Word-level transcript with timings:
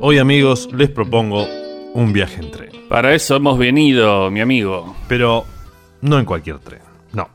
Hoy 0.00 0.18
amigos 0.18 0.68
les 0.72 0.90
propongo 0.90 1.48
un 1.92 2.12
viaje 2.12 2.40
en 2.40 2.52
tren. 2.52 2.70
Para 2.88 3.14
eso 3.14 3.34
hemos 3.34 3.58
venido, 3.58 4.30
mi 4.30 4.40
amigo. 4.40 4.94
Pero 5.08 5.44
no 6.02 6.20
en 6.20 6.24
cualquier 6.24 6.60
tren, 6.60 6.78
no. 7.12 7.28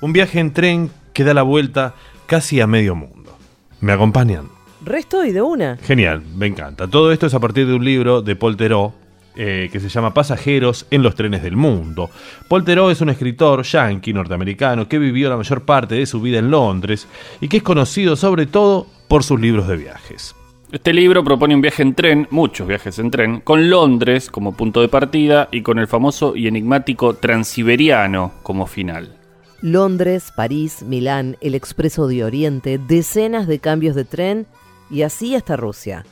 Un 0.00 0.12
viaje 0.12 0.40
en 0.40 0.52
tren 0.52 0.90
que 1.12 1.22
da 1.22 1.32
la 1.32 1.42
vuelta 1.42 1.94
casi 2.26 2.60
a 2.60 2.66
medio 2.66 2.96
mundo. 2.96 3.38
¿Me 3.80 3.92
acompañan? 3.92 4.48
Resto 4.84 5.24
y 5.24 5.30
de 5.30 5.42
una. 5.42 5.76
Genial, 5.76 6.22
me 6.36 6.46
encanta. 6.46 6.88
Todo 6.88 7.12
esto 7.12 7.26
es 7.26 7.34
a 7.34 7.40
partir 7.40 7.68
de 7.68 7.74
un 7.74 7.84
libro 7.84 8.20
de 8.20 8.34
Paul 8.34 8.56
Theroux 8.56 8.92
eh, 9.36 9.68
que 9.70 9.78
se 9.78 9.88
llama 9.88 10.12
Pasajeros 10.12 10.86
en 10.90 11.04
los 11.04 11.14
trenes 11.14 11.44
del 11.44 11.54
mundo. 11.54 12.10
Paul 12.48 12.64
Theroux 12.64 12.90
es 12.90 13.00
un 13.00 13.10
escritor 13.10 13.62
yankee 13.62 14.12
norteamericano 14.12 14.88
que 14.88 14.98
vivió 14.98 15.28
la 15.28 15.36
mayor 15.36 15.62
parte 15.62 15.94
de 15.94 16.06
su 16.06 16.20
vida 16.20 16.40
en 16.40 16.50
Londres 16.50 17.06
y 17.40 17.46
que 17.46 17.58
es 17.58 17.62
conocido 17.62 18.16
sobre 18.16 18.46
todo 18.46 18.88
por 19.06 19.22
sus 19.22 19.40
libros 19.40 19.68
de 19.68 19.76
viajes. 19.76 20.34
Este 20.72 20.94
libro 20.94 21.22
propone 21.22 21.54
un 21.54 21.60
viaje 21.60 21.82
en 21.82 21.94
tren, 21.94 22.26
muchos 22.30 22.66
viajes 22.66 22.98
en 22.98 23.10
tren, 23.10 23.40
con 23.40 23.68
Londres 23.68 24.30
como 24.30 24.56
punto 24.56 24.80
de 24.80 24.88
partida 24.88 25.46
y 25.52 25.60
con 25.60 25.78
el 25.78 25.86
famoso 25.86 26.34
y 26.34 26.46
enigmático 26.46 27.12
Transiberiano 27.12 28.32
como 28.42 28.66
final. 28.66 29.14
Londres, 29.60 30.32
París, 30.34 30.82
Milán, 30.82 31.36
el 31.42 31.54
Expreso 31.54 32.06
de 32.06 32.24
Oriente, 32.24 32.78
decenas 32.78 33.46
de 33.46 33.58
cambios 33.58 33.94
de 33.94 34.06
tren 34.06 34.46
y 34.90 35.02
así 35.02 35.34
hasta 35.34 35.58
Rusia. 35.58 36.06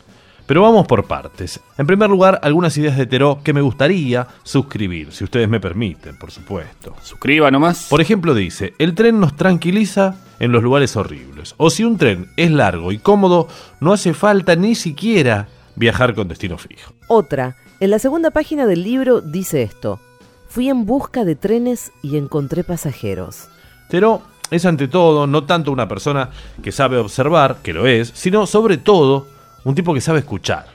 Pero 0.51 0.63
vamos 0.63 0.85
por 0.89 1.05
partes. 1.05 1.61
En 1.79 1.87
primer 1.87 2.11
lugar, 2.11 2.41
algunas 2.43 2.77
ideas 2.77 2.97
de 2.97 3.07
Teró 3.07 3.39
que 3.45 3.53
me 3.53 3.61
gustaría 3.61 4.27
suscribir, 4.43 5.13
si 5.13 5.23
ustedes 5.23 5.49
me 5.49 5.61
permiten, 5.61 6.19
por 6.19 6.33
supuesto. 6.33 6.97
Suscriba 7.05 7.53
nomás. 7.53 7.87
Por 7.89 8.01
ejemplo, 8.01 8.35
dice, 8.35 8.75
el 8.81 8.97
tren 8.97 9.21
nos 9.21 9.37
tranquiliza 9.37 10.17
en 10.41 10.51
los 10.51 10.65
lugares 10.65 10.97
horribles. 10.97 11.55
O 11.57 11.71
si 11.71 11.85
un 11.85 11.99
tren 11.99 12.33
es 12.37 12.51
largo 12.51 12.91
y 12.91 12.99
cómodo, 12.99 13.47
no 13.79 13.93
hace 13.93 14.13
falta 14.13 14.57
ni 14.57 14.75
siquiera 14.75 15.47
viajar 15.77 16.17
con 16.17 16.27
destino 16.27 16.59
fijo. 16.59 16.95
Otra, 17.07 17.55
en 17.79 17.91
la 17.91 18.01
segunda 18.01 18.33
página 18.33 18.67
del 18.67 18.83
libro 18.83 19.21
dice 19.21 19.63
esto. 19.63 20.01
Fui 20.49 20.69
en 20.69 20.85
busca 20.85 21.25
de 21.25 21.37
trenes 21.37 21.93
y 22.03 22.17
encontré 22.17 22.65
pasajeros. 22.65 23.47
Teró 23.89 24.23
es 24.51 24.67
ante 24.67 24.89
todo 24.89 25.29
no 25.29 25.45
tanto 25.45 25.71
una 25.71 25.87
persona 25.87 26.31
que 26.61 26.73
sabe 26.73 26.97
observar, 26.97 27.59
que 27.63 27.73
lo 27.73 27.87
es, 27.87 28.11
sino 28.17 28.49
sobre 28.49 28.79
todo 28.79 29.39
un 29.65 29.75
tipo 29.75 29.95
que 29.95 30.01
sabe 30.01 30.21
escuchar. 30.21 30.67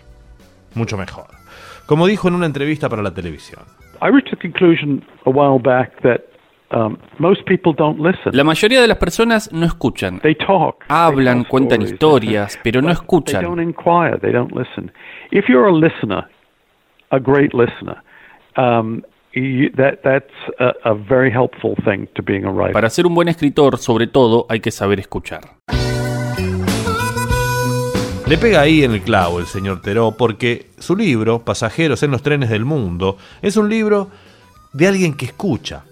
Mucho 0.74 0.98
mejor. 0.98 1.28
Como 1.86 2.08
dijo 2.08 2.28
en 2.28 2.36
una 2.36 2.46
entrevista 2.46 2.90
para 2.90 3.02
la 3.02 3.14
televisión. 3.14 3.62
La 8.34 8.44
mayoría 8.44 8.82
de 8.82 8.88
las 8.88 8.98
personas 8.98 9.52
no 9.54 9.66
escuchan. 9.66 10.20
Hablan, 10.90 11.44
cuentan 11.46 11.82
historias, 11.82 12.60
pero 12.64 12.82
no 12.82 12.90
escuchan. 12.92 13.46
Para 22.74 22.90
ser 22.90 23.06
un 23.06 23.14
buen 23.14 23.28
escritor, 23.28 23.78
sobre 23.78 24.08
todo, 24.08 24.46
hay 24.50 24.60
que 24.60 24.72
saber 24.72 25.00
escuchar. 25.00 25.42
Le 28.28 28.40
pega 28.40 28.62
ahí 28.62 28.84
en 28.84 28.92
el 28.92 29.04
clavo 29.04 29.40
el 29.40 29.46
señor 29.46 29.84
Teró 29.84 30.14
porque 30.14 30.72
su 30.80 30.96
libro, 30.96 31.46
Pasajeros 31.46 32.02
en 32.02 32.10
los 32.10 32.24
trenes 32.24 32.50
del 32.50 32.66
mundo, 32.66 33.18
es 33.44 33.56
un 33.56 33.70
libro 33.70 34.10
de 34.74 34.88
alguien 34.88 35.14
que 35.14 35.26
escucha. 35.26 35.84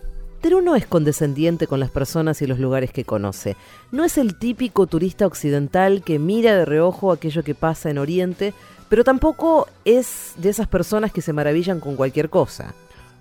Teró 0.42 0.59
no 0.59 0.75
es 0.75 0.88
condescendiente 0.88 1.67
con 1.67 1.80
las 1.80 1.92
personas 1.92 2.42
y 2.42 2.48
los 2.48 2.58
lugares 2.58 2.92
que 2.92 3.06
conoce. 3.06 3.56
No 3.92 4.03
es 4.03 4.17
el 4.17 4.36
típico 4.40 4.88
turista 4.88 5.28
occidental 5.28 6.02
que 6.03 6.17
mira 6.17 6.56
de 6.56 6.66
reojo 6.66 7.12
aquello 7.12 7.44
que 7.44 7.53
pasa 7.53 7.92
en 7.92 8.00
Oriente, 8.00 8.56
pero 8.90 9.03
tampoco 9.03 9.68
es 9.86 10.34
de 10.38 10.50
esas 10.50 10.68
personas 10.68 11.12
que 11.12 11.22
se 11.22 11.34
maravillan 11.34 11.79
con 11.79 11.96
cualquier 11.96 12.31
cosa. 12.31 12.74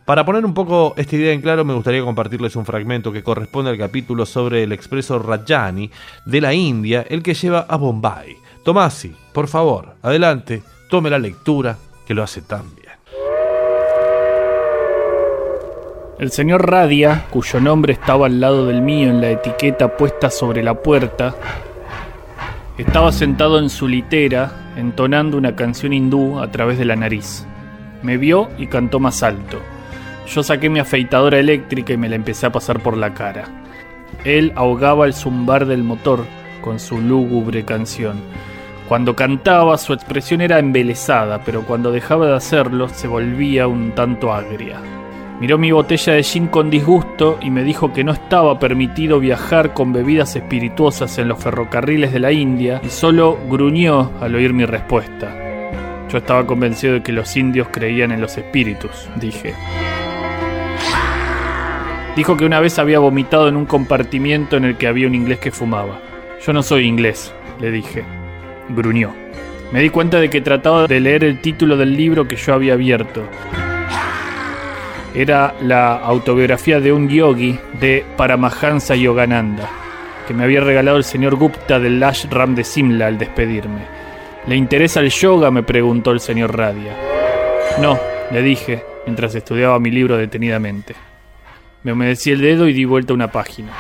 Para 0.06 0.24
poner 0.24 0.44
un 0.46 0.54
poco 0.54 0.94
esta 0.96 1.16
idea 1.16 1.32
en 1.34 1.42
claro, 1.42 1.66
me 1.66 1.74
gustaría 1.74 2.02
compartirles 2.02 2.56
un 2.56 2.64
fragmento 2.64 3.12
que 3.12 3.22
corresponde 3.22 3.70
al 3.70 3.78
capítulo 3.78 4.24
sobre 4.24 4.62
el 4.62 4.72
expreso 4.72 5.18
Rajani 5.18 5.90
de 6.24 6.40
la 6.40 6.54
India, 6.54 7.04
el 7.08 7.22
que 7.22 7.34
lleva 7.34 7.66
a 7.68 7.76
Bombay. 7.76 8.36
Tomasi, 8.64 9.12
por 9.32 9.48
favor, 9.48 9.96
adelante, 10.02 10.62
tome 10.88 11.10
la 11.10 11.18
lectura, 11.18 11.76
que 12.06 12.14
lo 12.14 12.22
hace 12.22 12.42
tan 12.42 12.74
bien. 12.76 12.92
El 16.20 16.30
señor 16.30 16.70
Radia, 16.70 17.26
cuyo 17.30 17.58
nombre 17.58 17.92
estaba 17.92 18.26
al 18.26 18.38
lado 18.38 18.68
del 18.68 18.80
mío 18.80 19.10
en 19.10 19.20
la 19.20 19.30
etiqueta 19.30 19.96
puesta 19.96 20.30
sobre 20.30 20.62
la 20.62 20.74
puerta, 20.80 21.34
estaba 22.78 23.10
sentado 23.10 23.58
en 23.58 23.68
su 23.68 23.88
litera 23.88 24.72
entonando 24.76 25.36
una 25.36 25.56
canción 25.56 25.92
hindú 25.92 26.38
a 26.38 26.48
través 26.52 26.78
de 26.78 26.84
la 26.84 26.94
nariz. 26.94 27.44
Me 28.04 28.16
vio 28.16 28.48
y 28.58 28.68
cantó 28.68 29.00
más 29.00 29.24
alto. 29.24 29.58
Yo 30.28 30.44
saqué 30.44 30.70
mi 30.70 30.78
afeitadora 30.78 31.40
eléctrica 31.40 31.94
y 31.94 31.96
me 31.96 32.08
la 32.08 32.14
empecé 32.14 32.46
a 32.46 32.52
pasar 32.52 32.80
por 32.80 32.96
la 32.96 33.12
cara. 33.12 33.44
Él 34.24 34.52
ahogaba 34.54 35.06
el 35.06 35.14
zumbar 35.14 35.66
del 35.66 35.82
motor 35.82 36.24
con 36.60 36.78
su 36.78 37.00
lúgubre 37.00 37.64
canción 37.64 38.20
cuando 38.92 39.16
cantaba 39.16 39.78
su 39.78 39.94
expresión 39.94 40.42
era 40.42 40.58
embelesada, 40.58 41.40
pero 41.46 41.62
cuando 41.62 41.90
dejaba 41.90 42.26
de 42.26 42.34
hacerlo 42.34 42.90
se 42.90 43.08
volvía 43.08 43.66
un 43.66 43.92
tanto 43.92 44.34
agria. 44.34 44.82
Miró 45.40 45.56
mi 45.56 45.72
botella 45.72 46.12
de 46.12 46.22
gin 46.22 46.48
con 46.48 46.68
disgusto 46.68 47.38
y 47.40 47.48
me 47.48 47.64
dijo 47.64 47.94
que 47.94 48.04
no 48.04 48.12
estaba 48.12 48.58
permitido 48.58 49.18
viajar 49.18 49.72
con 49.72 49.94
bebidas 49.94 50.36
espirituosas 50.36 51.16
en 51.16 51.28
los 51.28 51.42
ferrocarriles 51.42 52.12
de 52.12 52.20
la 52.20 52.32
India 52.32 52.82
y 52.84 52.90
solo 52.90 53.38
gruñó 53.48 54.10
al 54.20 54.34
oír 54.34 54.52
mi 54.52 54.66
respuesta. 54.66 55.34
Yo 56.10 56.18
estaba 56.18 56.46
convencido 56.46 56.92
de 56.92 57.02
que 57.02 57.12
los 57.12 57.34
indios 57.34 57.68
creían 57.72 58.12
en 58.12 58.20
los 58.20 58.36
espíritus, 58.36 59.08
dije. 59.16 59.54
Dijo 62.14 62.36
que 62.36 62.44
una 62.44 62.60
vez 62.60 62.78
había 62.78 62.98
vomitado 62.98 63.48
en 63.48 63.56
un 63.56 63.64
compartimiento 63.64 64.58
en 64.58 64.66
el 64.66 64.76
que 64.76 64.86
había 64.86 65.06
un 65.06 65.14
inglés 65.14 65.38
que 65.38 65.50
fumaba. 65.50 65.98
Yo 66.46 66.52
no 66.52 66.62
soy 66.62 66.84
inglés, 66.84 67.34
le 67.58 67.70
dije 67.70 68.21
gruñó. 68.68 69.14
Me 69.72 69.80
di 69.80 69.90
cuenta 69.90 70.20
de 70.20 70.28
que 70.28 70.40
trataba 70.40 70.86
de 70.86 71.00
leer 71.00 71.24
el 71.24 71.40
título 71.40 71.76
del 71.76 71.96
libro 71.96 72.28
que 72.28 72.36
yo 72.36 72.54
había 72.54 72.74
abierto. 72.74 73.26
Era 75.14 75.54
la 75.62 75.96
autobiografía 75.96 76.80
de 76.80 76.92
un 76.92 77.08
yogi 77.08 77.58
de 77.80 78.04
Paramahansa 78.16 78.94
Yogananda, 78.96 79.68
que 80.26 80.34
me 80.34 80.44
había 80.44 80.60
regalado 80.60 80.96
el 80.96 81.04
señor 81.04 81.36
Gupta 81.36 81.78
del 81.78 82.02
ashram 82.02 82.54
de 82.54 82.64
Simla 82.64 83.06
al 83.06 83.18
despedirme. 83.18 83.86
¿Le 84.46 84.56
interesa 84.56 85.00
el 85.00 85.10
yoga? 85.10 85.50
me 85.50 85.62
preguntó 85.62 86.10
el 86.10 86.20
señor 86.20 86.56
Radia. 86.56 86.96
No, 87.80 87.98
le 88.30 88.42
dije, 88.42 88.82
mientras 89.06 89.34
estudiaba 89.34 89.78
mi 89.78 89.90
libro 89.90 90.16
detenidamente. 90.16 90.94
Me 91.82 91.92
humedecí 91.92 92.30
el 92.30 92.40
dedo 92.40 92.68
y 92.68 92.72
di 92.72 92.84
vuelta 92.84 93.14
una 93.14 93.30
página. 93.30 93.72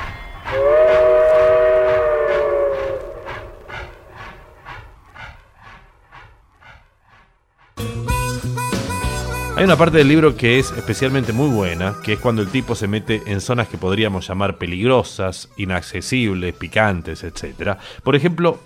Hay 9.62 9.66
una 9.66 9.78
parte 9.78 9.98
del 9.98 10.08
libro 10.08 10.36
que 10.36 10.58
es 10.58 10.72
especialmente 10.72 11.32
muy 11.32 11.48
buena, 11.48 11.94
que 12.02 12.14
es 12.14 12.18
cuando 12.18 12.42
el 12.42 12.48
tipo 12.48 12.74
se 12.74 12.88
mete 12.88 13.22
en 13.26 13.40
zonas 13.40 13.68
que 13.68 13.78
podríamos 13.78 14.26
llamar 14.26 14.58
peligrosas, 14.58 15.50
inaccesibles, 15.56 16.52
picantes, 16.52 17.22
etc. 17.22 17.78
Por 18.02 18.16
ejemplo, 18.16 18.58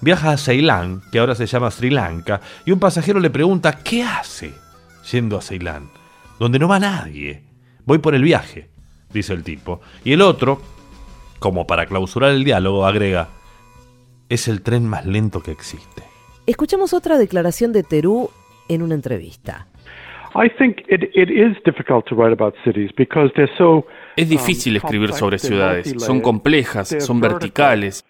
viaja 0.00 0.32
a 0.32 0.36
Ceilán, 0.36 1.00
que 1.12 1.20
ahora 1.20 1.36
se 1.36 1.46
llama 1.46 1.70
Sri 1.70 1.90
Lanka, 1.90 2.40
y 2.66 2.72
un 2.72 2.80
pasajero 2.80 3.20
le 3.20 3.30
pregunta 3.30 3.84
¿qué 3.84 4.02
hace 4.02 4.52
yendo 5.12 5.38
a 5.38 5.42
Ceilán? 5.42 5.90
Donde 6.40 6.58
no 6.58 6.66
va 6.66 6.80
nadie. 6.80 7.44
Voy 7.84 7.98
por 7.98 8.16
el 8.16 8.24
viaje, 8.24 8.68
dice 9.12 9.34
el 9.34 9.44
tipo. 9.44 9.80
Y 10.02 10.12
el 10.12 10.22
otro, 10.22 10.60
como 11.38 11.68
para 11.68 11.86
clausurar 11.86 12.32
el 12.32 12.42
diálogo, 12.42 12.84
agrega, 12.84 13.28
es 14.28 14.48
el 14.48 14.62
tren 14.62 14.88
más 14.88 15.06
lento 15.06 15.40
que 15.40 15.52
existe. 15.52 16.02
Escuchamos 16.46 16.94
otra 16.94 17.16
declaración 17.16 17.72
de 17.72 17.84
Terú 17.84 18.28
en 18.68 18.82
una 18.82 18.96
entrevista. 18.96 19.68
Es 24.16 24.28
difícil 24.28 24.76
escribir 24.76 25.12
sobre 25.12 25.38
ciudades, 25.38 25.94
son 25.98 26.20
complejas, 26.20 26.96
son 27.00 27.20
verticales. 27.20 28.04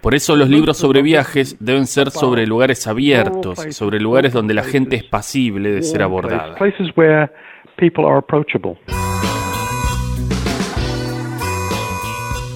Por 0.00 0.14
eso 0.14 0.36
los 0.36 0.48
libros 0.48 0.78
sobre 0.78 1.02
viajes 1.02 1.56
deben 1.60 1.86
ser 1.86 2.10
sobre 2.10 2.46
lugares 2.46 2.86
abiertos, 2.86 3.58
sobre 3.70 4.00
lugares 4.00 4.32
donde 4.32 4.54
la 4.54 4.62
gente 4.62 4.96
es 4.96 5.04
pasible 5.04 5.72
de 5.72 5.82
ser 5.82 6.02
abordada. 6.02 6.54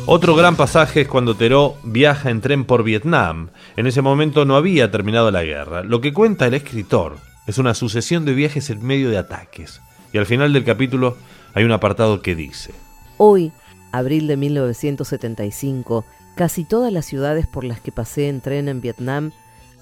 Otro 0.06 0.37
gran 0.37 0.55
pasaje 0.55 1.03
es 1.03 1.09
cuando 1.09 1.35
Teró 1.35 1.77
viaja 1.83 2.29
en 2.29 2.43
tren 2.43 2.67
por 2.67 2.83
Vietnam. 2.83 3.49
En 3.77 3.87
ese 3.87 4.03
momento 4.03 4.45
no 4.45 4.55
había 4.55 4.91
terminado 4.91 5.31
la 5.31 5.45
guerra. 5.45 5.83
Lo 5.83 6.03
que 6.03 6.12
cuenta 6.12 6.47
el 6.47 6.53
escritor 6.53 7.17
es 7.47 7.56
una 7.56 7.73
sucesión 7.73 8.27
de 8.27 8.35
viajes 8.35 8.69
en 8.69 8.85
medio 8.85 9.09
de 9.09 9.17
ataques. 9.17 9.81
Y 10.12 10.19
al 10.19 10.27
final 10.27 10.53
del 10.53 10.65
capítulo 10.65 11.17
hay 11.55 11.65
un 11.65 11.73
apartado 11.73 12.21
que 12.21 12.35
dice, 12.35 12.75
Hoy, 13.17 13.51
abril 13.93 14.27
de 14.27 14.37
1975, 14.37 16.05
Casi 16.35 16.65
todas 16.65 16.93
las 16.93 17.06
ciudades 17.06 17.47
por 17.47 17.62
las 17.62 17.81
que 17.81 17.93
pasé 17.93 18.29
en 18.29 18.41
tren 18.41 18.69
en 18.69 18.81
Vietnam 18.81 19.31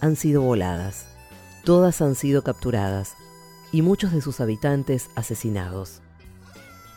han 0.00 0.16
sido 0.16 0.42
voladas. 0.42 1.06
Todas 1.64 2.02
han 2.02 2.14
sido 2.14 2.42
capturadas 2.42 3.14
y 3.72 3.80
muchos 3.80 4.12
de 4.12 4.20
sus 4.20 4.40
habitantes 4.40 5.08
asesinados. 5.14 6.02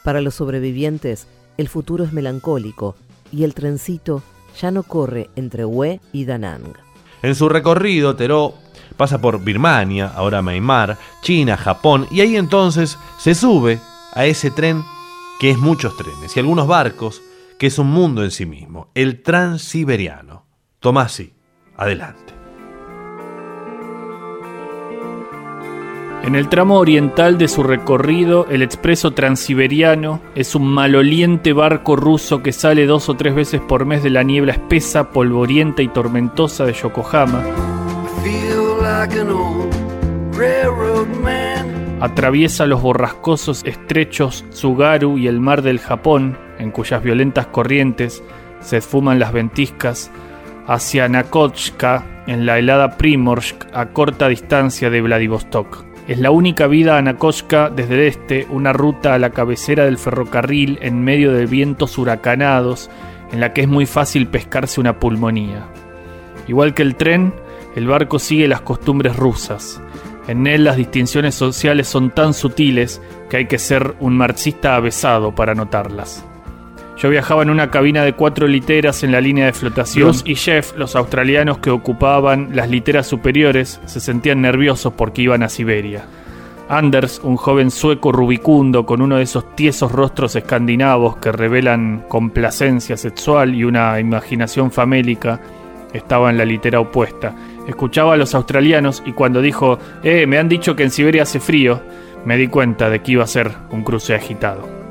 Para 0.04 0.19
los 0.19 0.36
sobrevivientes, 0.36 1.27
el 1.57 1.69
futuro 1.69 2.04
es 2.04 2.12
melancólico 2.12 2.98
y 3.35 3.43
el 3.43 3.53
trencito 3.53 4.23
ya 4.59 4.71
no 4.71 4.83
corre 4.83 5.29
entre 5.35 5.65
Hue 5.65 5.99
y 6.13 6.25
Da 6.25 6.37
Nang. 6.37 6.73
En 7.21 7.35
su 7.35 7.49
recorrido, 7.49 8.15
Teró 8.15 8.53
pasa 8.97 9.19
por 9.19 9.43
Birmania, 9.43 10.11
ahora 10.15 10.41
Myanmar, 10.41 10.97
China, 11.21 11.57
Japón, 11.57 12.07
y 12.11 12.21
ahí 12.21 12.37
entonces 12.37 12.97
se 13.19 13.35
sube 13.35 13.79
a 14.13 14.25
ese 14.25 14.51
tren 14.51 14.83
que 15.39 15.51
es 15.51 15.57
muchos 15.57 15.97
trenes 15.97 16.35
y 16.35 16.39
algunos 16.39 16.67
barcos, 16.67 17.21
que 17.59 17.67
es 17.67 17.77
un 17.77 17.87
mundo 17.87 18.23
en 18.23 18.31
sí 18.31 18.45
mismo, 18.45 18.89
el 18.95 19.21
transiberiano. 19.21 20.45
Tomasi, 20.79 21.33
adelante. 21.75 22.34
En 26.25 26.33
el 26.33 26.50
tramo 26.50 26.80
oriental 26.80 27.38
de 27.38 27.48
su 27.48 27.62
recorrido, 27.62 28.48
el 28.50 28.63
expreso 28.63 29.12
transiberiano 29.12 30.22
es 30.33 30.56
un 30.56 30.66
maloliente 30.66 31.54
barco 31.54 31.95
ruso 31.95 32.42
que 32.42 32.51
sale 32.51 32.88
dos 32.88 33.10
o 33.10 33.13
tres 33.13 33.36
veces 33.36 33.62
por 33.62 33.86
mes 33.86 34.01
de 34.01 34.10
la 34.10 34.24
niebla 34.24 34.54
espesa, 34.54 35.12
polvorienta 35.12 35.83
y 35.83 35.88
tormentosa 35.88 36.66
de 36.66 36.74
Yokohama. 36.74 37.44
Atraviesa 42.00 42.66
los 42.66 42.81
borrascosos 42.81 43.63
estrechos 43.63 44.45
Tsugaru 44.50 45.19
y 45.19 45.27
el 45.27 45.39
mar 45.39 45.62
del 45.62 45.77
Japón, 45.77 46.39
en 46.57 46.72
cuyas 46.72 47.04
violentas 47.04 47.45
corrientes 47.45 48.24
se 48.62 48.77
esfuman 48.77 49.19
las 49.19 49.31
ventiscas, 49.31 50.10
hacia 50.66 51.07
Nakochka, 51.07 52.24
en 52.25 52.48
la 52.48 52.57
helada 52.57 52.98
Primorsk, 52.98 53.63
a 53.74 53.89
corta 53.89 54.27
distancia 54.27 54.89
de 54.89 55.01
Vladivostok. 55.01 55.94
Es 56.07 56.19
la 56.19 56.29
única 56.29 56.67
vida 56.67 56.97
a 56.97 57.01
Nakochka 57.01 57.71
desde 57.71 58.07
este, 58.07 58.45
una 58.51 58.73
ruta 58.73 59.15
a 59.15 59.19
la 59.19 59.31
cabecera 59.31 59.85
del 59.85 59.97
ferrocarril 59.97 60.77
en 60.81 61.03
medio 61.03 61.33
de 61.33 61.47
vientos 61.47 61.97
huracanados, 61.97 62.91
en 63.31 63.39
la 63.39 63.53
que 63.53 63.61
es 63.61 63.67
muy 63.67 63.87
fácil 63.87 64.27
pescarse 64.27 64.79
una 64.79 64.99
pulmonía. 64.99 65.65
Igual 66.47 66.75
que 66.75 66.83
el 66.83 66.95
tren, 66.95 67.33
el 67.75 67.87
barco 67.87 68.19
sigue 68.19 68.47
las 68.47 68.61
costumbres 68.61 69.15
rusas. 69.15 69.81
En 70.27 70.45
él 70.45 70.63
las 70.63 70.77
distinciones 70.77 71.33
sociales 71.33 71.87
son 71.87 72.11
tan 72.11 72.35
sutiles 72.35 73.01
que 73.29 73.37
hay 73.37 73.45
que 73.47 73.57
ser 73.57 73.95
un 73.99 74.15
marxista 74.15 74.75
avesado 74.75 75.33
para 75.33 75.55
notarlas. 75.55 76.23
Yo 76.97 77.09
viajaba 77.09 77.44
en 77.44 77.50
una 77.50 77.71
cabina 77.71 78.03
de 78.03 78.13
cuatro 78.13 78.47
literas 78.47 79.03
en 79.03 79.12
la 79.12 79.19
línea 79.19 79.47
de 79.47 79.53
flotación. 79.53 80.13
y 80.24 80.36
Jeff, 80.36 80.75
los 80.77 80.95
australianos 80.95 81.57
que 81.57 81.69
ocupaban 81.69 82.50
las 82.53 82.69
literas 82.69 83.06
superiores, 83.06 83.81
se 83.86 84.00
sentían 84.00 84.42
nerviosos 84.42 84.94
porque 84.94 85.24
iban 85.24 85.44
a 85.44 85.50
Siberia. 85.50 86.06
Anders, 86.69 87.19
un 87.24 87.36
joven 87.36 87.69
sueco 87.69 88.12
rubicundo 88.12 88.86
con 88.86 89.01
uno 89.01 89.18
de 89.18 89.24
esos 89.24 89.56
tiesos 89.56 89.92
rostros 89.92 90.36
escandinavos 90.36 91.18
que 91.18 91.31
revelan 91.31 92.06
complacencia 92.07 92.98
sexual 92.98 93.53
y 93.53 93.65
una 93.65 94.00
imaginación 94.00 94.71
famélica, 94.71 95.39
estaba 95.94 96.30
en 96.30 96.38
la 96.38 96.45
litera 96.45 96.80
opuesta. 96.80 97.36
Escuchaba 97.68 98.13
a 98.13 98.18
los 98.18 98.33
australianos 98.33 99.03
y 99.06 99.12
cuando 99.12 99.41
dijo, 99.41 99.80
eh, 100.01 100.25
me 100.27 100.38
han 100.38 100.50
dicho 100.50 100.75
que 100.75 100.83
en 100.83 100.91
Siberia 100.91 101.24
hace 101.24 101.39
frío, 101.39 101.81
me 102.25 102.38
di 102.38 102.48
cuenta 102.48 102.89
de 102.89 103.01
que 103.01 103.12
iba 103.12 103.24
a 103.24 103.27
ser 103.27 103.51
un 103.71 103.83
cruce 103.83 104.15
agitado. 104.15 104.84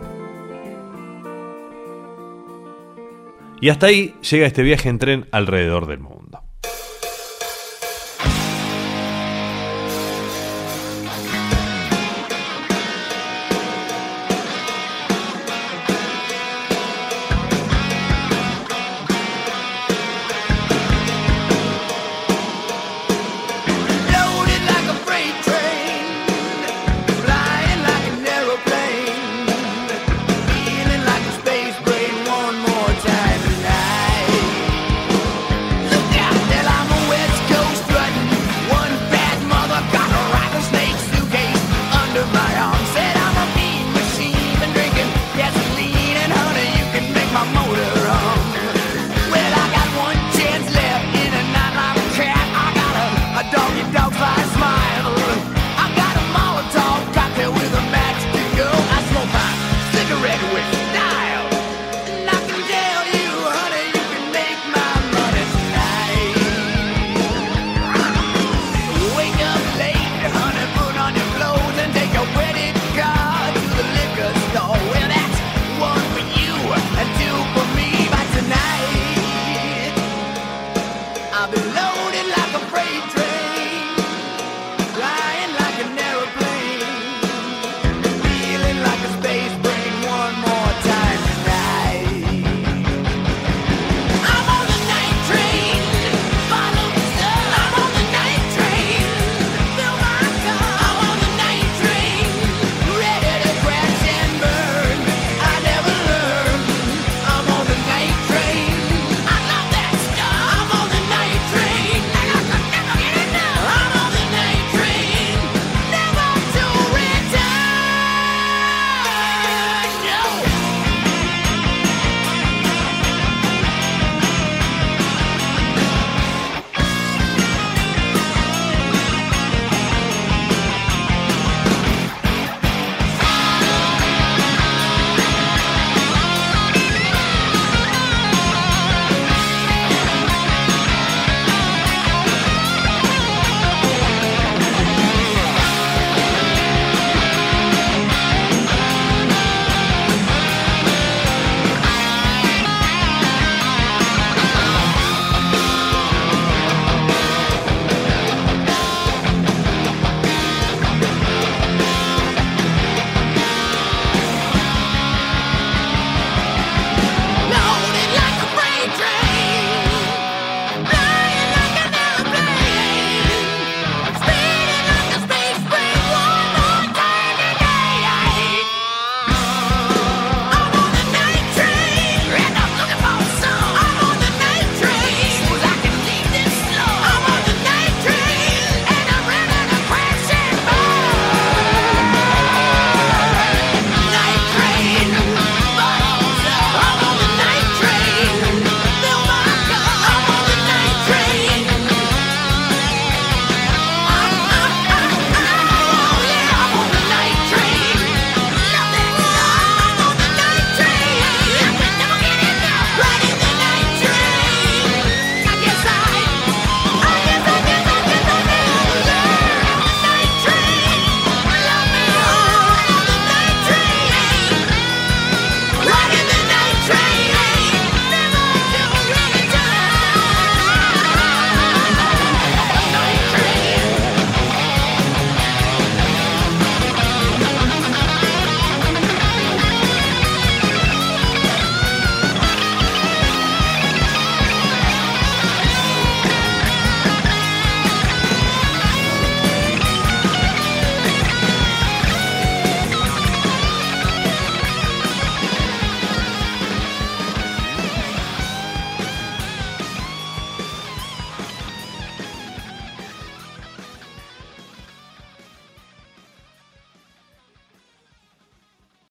Y 3.65 3.71
hasta 3.71 3.87
ahí 3.87 4.15
llega 4.31 4.47
este 4.47 4.63
viaje 4.63 4.91
en 4.91 4.99
tren 4.99 5.27
alrededor 5.33 5.87
del 5.87 5.99
mundo. 5.99 6.44